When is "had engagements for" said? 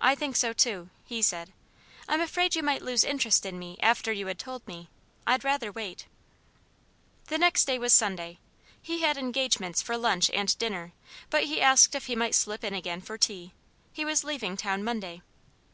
9.02-9.98